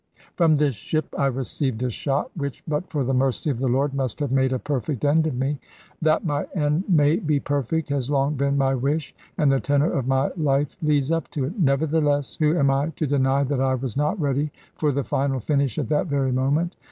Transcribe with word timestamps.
From 0.35 0.57
this 0.57 0.73
ship 0.73 1.13
I 1.15 1.27
received 1.27 1.83
a 1.83 1.91
shot, 1.91 2.31
which, 2.35 2.63
but 2.67 2.89
for 2.89 3.03
the 3.03 3.13
mercy 3.13 3.51
of 3.51 3.59
the 3.59 3.67
Lord, 3.67 3.93
must 3.93 4.19
have 4.19 4.31
made 4.31 4.51
a 4.51 4.57
perfect 4.57 5.05
end 5.05 5.27
of 5.27 5.35
me. 5.35 5.59
That 6.01 6.25
my 6.25 6.45
end 6.55 6.85
may 6.89 7.17
be 7.17 7.39
perfect 7.39 7.89
has 7.89 8.09
long 8.09 8.33
been 8.33 8.57
my 8.57 8.73
wish, 8.73 9.13
and 9.37 9.51
the 9.51 9.59
tenor 9.59 9.91
of 9.91 10.07
my 10.07 10.31
life 10.35 10.75
leads 10.81 11.11
up 11.11 11.29
to 11.33 11.43
it. 11.45 11.59
Nevertheless, 11.59 12.37
who 12.37 12.57
am 12.57 12.71
I 12.71 12.89
to 12.95 13.05
deny 13.05 13.43
that 13.43 13.61
I 13.61 13.75
was 13.75 13.95
not 13.95 14.19
ready 14.19 14.49
for 14.73 14.91
the 14.91 15.03
final 15.03 15.39
finish 15.39 15.77
at 15.77 15.89
that 15.89 16.07
very 16.07 16.31
moment? 16.31 16.77